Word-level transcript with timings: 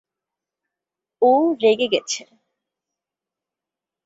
ও 1.21 1.31
রেগে 1.61 1.87
গেছে? 1.93 2.21